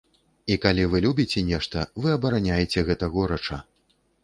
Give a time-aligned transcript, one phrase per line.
[0.53, 3.63] І калі вы любіце нешта, вы абараняеце гэта горача.